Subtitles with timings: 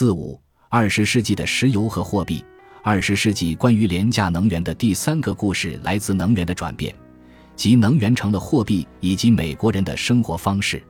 [0.00, 2.42] 四五二十世纪的石油和货币。
[2.82, 6.94] 二十世纪关于廉价能源的第三个故事来自能源的转变，
[7.54, 10.82] 即能源成了货币以及美国人的生活方式。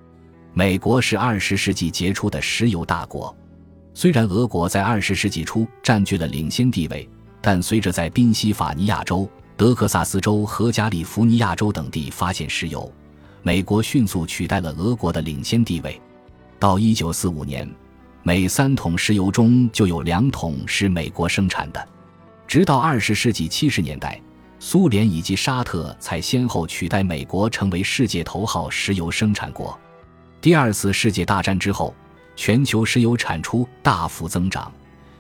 [0.54, 3.36] 美国是二十世纪杰出的石油大国，
[3.94, 12.88] 虽然俄国在二十世纪初占据了领先地位，但随着在宾夕法尼亚州、德克萨斯州和加利福尼亚州等地发现石油，
[13.42, 16.00] 美国迅速取代了俄国的领先地位。
[16.60, 17.68] 到一九四五年。
[18.22, 21.88] 每三桶石油中就有两桶是美国生产的，
[22.46, 24.20] 直到二十世纪七十年代，
[24.58, 29.78] 苏联以及沙特才先后取代美国成为世界头号石油生产国。
[30.38, 31.94] 第二次世界大战之后，
[32.36, 34.70] 全球石油产出大幅增长，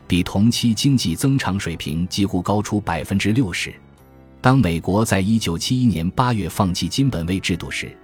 [0.06, 3.72] 比同期经济增长水平几乎高出百分之六十。
[4.42, 7.96] 当美国在一九七一年八月放弃金本位制度时，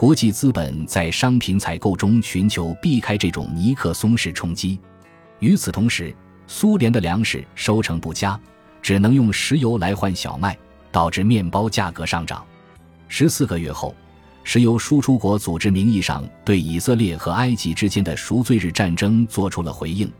[0.00, 4.80] 国际资本在商品采购中寻求避开这种尼克松式冲击。
[5.40, 8.40] 与此同时，苏联的粮食收成不佳，
[8.80, 10.56] 只能用石油来换小麦，
[10.90, 12.42] 导致面包价格上涨。
[13.08, 13.94] 十四个月后，
[14.42, 20.10] 石油输出国组织名义上对以色列和埃及之间的赎罪日战争做出了回应，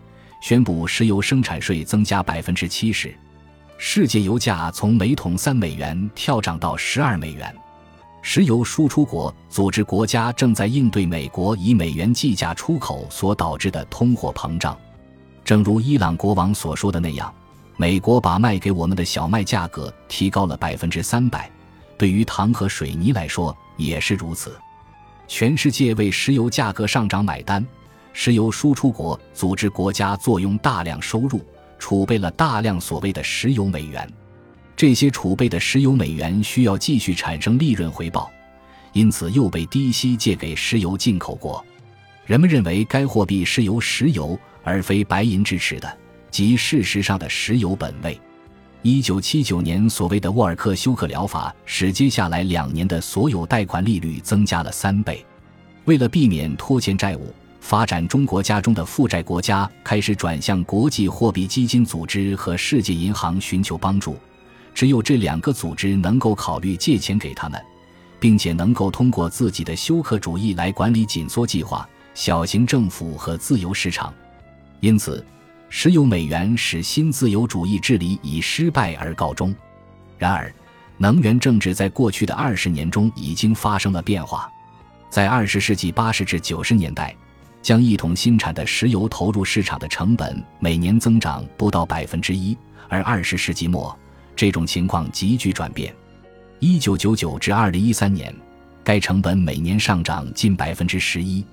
[0.42, 3.15] 宣布石油生产税增加百分之七十，
[3.78, 7.50] 世界油价从每桶三美元跳涨到十二美元。
[8.22, 14.78] 石油输出国组织国家正在应对美国以美元计价出口所导致的通货膨胀。
[15.44, 17.32] 正如伊朗国王所说的那样，
[17.76, 21.50] 美国把卖给我们的小麦价格提高了百分之三百，
[21.96, 24.56] 对于糖和水泥来说也是如此。
[25.26, 27.66] 全世界为石油价格上涨买单，
[28.12, 31.41] 石油输出国组织国家坐拥大量收入，
[31.78, 34.08] 储备了大量所谓的石油美元。
[34.81, 38.33] 这些储备的石油美元需要继续产生利润回报，
[38.95, 41.62] 因此又被低息借给石油进口国。
[42.25, 45.98] 人们认为该货币是由石油而非白银支持的，
[46.31, 48.19] 即事实上的石油本位。
[48.81, 55.22] 一九七九年所谓的沃尔克休克疗法使接下来两年的所有贷款利率增加了三倍。
[55.84, 64.16] 为了避免拖欠债务，发展中国家中的负债国家开始转向国际货币基金组织和世界银行寻求帮助。
[64.80, 67.62] 只有这两个组织能够考虑借钱给他们，
[68.18, 74.10] 并且能够通过自己的休克主义来管理紧缩计划、小型政府和自由市场。
[74.80, 75.22] 因此，
[75.68, 79.54] 石油美元使新自由主义治理以失败而告终。
[80.16, 80.50] 然而，
[80.97, 84.50] 能源政治在过去的二十年中已经发生了变化。
[85.10, 87.14] 在二十世纪八十至九十年代，
[87.60, 92.56] 将一桶新产的石油投入市场的成本每年增长不到百分之一，
[92.88, 93.94] 而二十世纪末。
[94.34, 95.94] 这种情况急剧转变。
[96.58, 98.34] 一九九九至二零一三年，
[98.84, 101.44] 该成本每年上涨近百分之十一。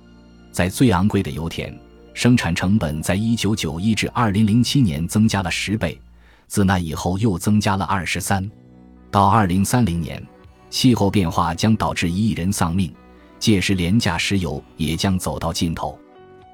[0.51, 1.77] 在最昂贵的油田，
[2.13, 5.99] 生产成本在一九九一至二零零七年增加了十倍，
[6.47, 8.49] 自那以后又增加了二十三。
[9.11, 10.21] 到二零三零年，
[10.69, 12.93] 气候变化将导致一亿人丧命，
[13.39, 15.97] 届时廉价石油也将走到尽头。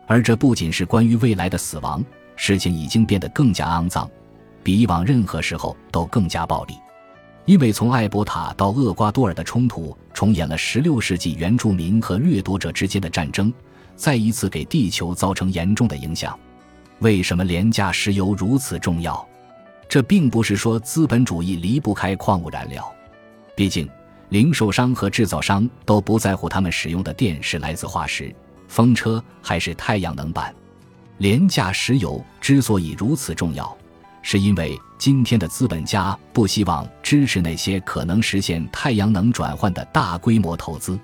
[0.05, 2.03] 而这不仅是关于未来的死亡，
[2.35, 4.09] 事情已经变得更加肮脏。
[4.63, 6.75] 比以往任何时候都更加暴力，
[7.45, 13.53] 因为从艾伯塔到厄瓜多尔的冲突重演了16世纪原住民和掠夺者之间的战争，
[13.95, 16.37] 再一次给地球造成严重的影响。
[16.99, 19.27] 为什么廉价石油如此重要？
[19.89, 22.91] 这并不是说资本主义离不开矿物燃料，
[23.55, 23.87] 毕竟
[24.29, 28.33] 零售商和制造商都不在乎他们使用的电是来自化石、
[28.67, 30.55] 风车还是太阳能板。
[31.19, 33.77] 廉价石油之所以如此重要。
[34.23, 40.97] 是因为今天的资本家不希望支持那些可能实现太阳能转换的大规模投资。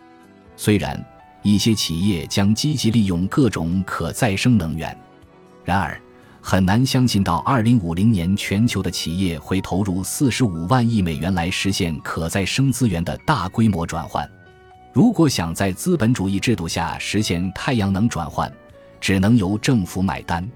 [0.55, 1.05] 虽然
[1.43, 4.97] 一些企业将积极利用各种可再生能源，
[5.63, 6.01] 然而
[6.41, 14.27] 很难相信到2050年全球的企业会投入45万亿美元来实现可再生资源的大规模转换。
[14.93, 18.51] 如果想在资本主义制度下实现太阳能转换，
[18.99, 20.49] 只能由政府买单。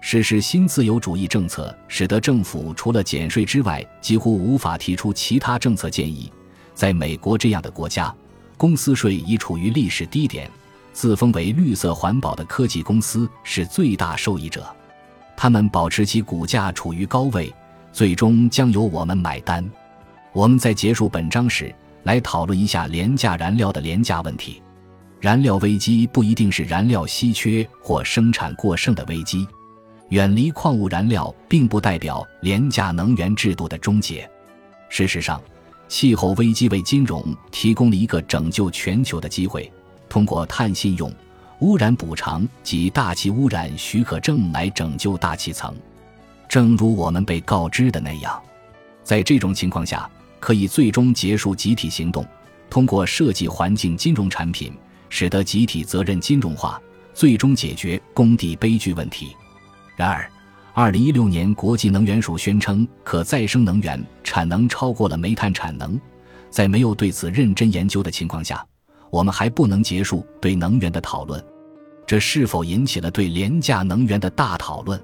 [0.00, 6.32] 实施新自由主义政策，使得政府除了减税之外，几乎无法提出其他政策建议。
[6.74, 8.14] 在美国这样的国家，
[8.56, 10.48] 公司税已处于历史低点，
[10.92, 14.64] 自封为绿色环保的科技公司是最大受益者，
[15.36, 17.52] 他们保持其股价处于高位，
[17.92, 19.68] 最终将由我们买单。
[20.32, 21.74] 我们在结束本章时，
[22.04, 24.62] 来讨论一下廉价燃料的廉价问题。
[25.20, 29.46] 燃料危机不一定是燃料稀缺或生产过剩的危机。
[30.10, 34.28] 远离矿物燃料并不代表廉价能源制度的终结。
[34.88, 35.40] 事实上，
[35.86, 39.70] 气候危机为金融提供了一个拯救全球的机会。
[40.08, 41.12] 通过碳信用，
[41.60, 45.74] 污染补偿及大气污染许可证来拯救大气层。
[46.48, 48.42] 正如我们被告知的那样，
[49.04, 52.26] 在这种情况下，可以最终结束集体行动，
[52.70, 54.72] 通过设计环境金融产品，
[55.10, 56.80] 使得集体责任金融化，
[57.12, 59.36] 最终解决工地悲剧问题。
[59.98, 60.30] 然而，
[60.74, 66.00] 二零一六年，国际能源署宣称，可再生能源产能超过了煤炭产能。
[66.50, 68.64] 在没有对此认真研究的情况下，
[69.10, 71.44] 我们还不能结束对能源的讨论。
[72.06, 75.02] 这是否引起了对廉价能源的大讨论？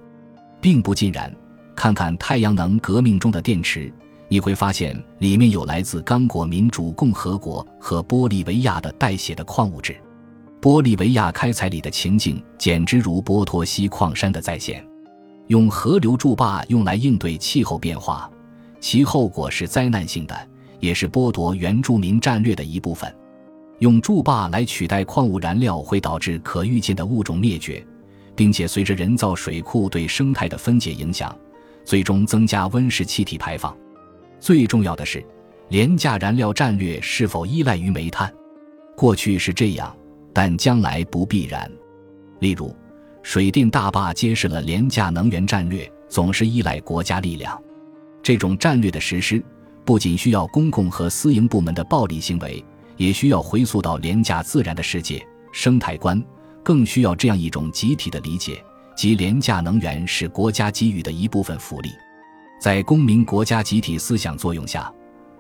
[0.61, 1.35] 并不尽然。
[1.75, 3.93] 看看太阳能革命中的电池，
[4.29, 9.97] 你会发现里面有来自刚果民主共和国和玻利维亚的带血的矿物质。
[10.65, 14.83] 玻利维亚开采里的情景简直如波托西矿山的再现。
[15.49, 18.31] 用河流筑坝用来应对气候变化，
[18.81, 20.35] 其后果是灾难性的，
[20.81, 23.15] 也是剥夺原住民战略的一部分。
[23.81, 27.87] 用筑坝来取代矿物燃料会导致可预见的物种灭绝，
[28.35, 31.37] 并且随着人造水库对生态的分解影响，
[31.85, 33.77] 最终增加温室气体排放。
[34.41, 35.23] 最重要的是，
[35.69, 38.33] 廉价燃料战略是否依赖于煤炭？
[38.97, 39.95] 过去是这样，
[40.35, 41.71] 但将来不必然。
[42.41, 42.75] 例如，
[43.23, 47.59] 水电大坝揭示了廉价能源战略总是依赖国家力量。
[48.23, 49.43] 这种战略的实施，
[49.85, 52.63] 不仅需要公共和私营部门的暴力行为。
[52.97, 55.21] 也需要回溯到廉价自然的世界
[55.53, 56.23] 生态观，
[56.63, 58.63] 更需要这样一种集体的理解，
[58.97, 61.91] 即廉价能源是国家给予的一部分福利。
[62.61, 64.93] 在公民国家集体思想作用下，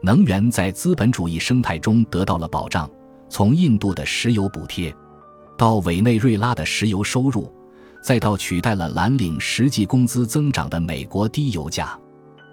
[0.02, 2.90] 能源在资本主义生态中得到了保障。
[3.34, 4.94] 从印度的石油补贴，
[5.58, 7.52] 到委内瑞拉的石油收入，
[8.00, 11.98] 再到取代了蓝领实际工资增长的美国低油价，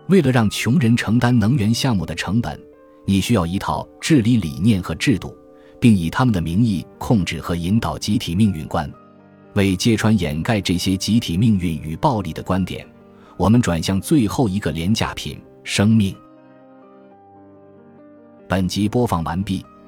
[0.07, 2.59] 为了让穷人承担能源项目的成本。
[3.05, 5.37] 你需要一套治理理念和制度，
[5.79, 8.91] 并以他们的名义控制和引导集体命运观。
[9.53, 12.83] 为揭穿掩盖这些集体命运与暴力的观点，
[13.37, 16.15] 我们转向最后一个廉价品——生命。
[18.49, 19.63] 本集播放完毕，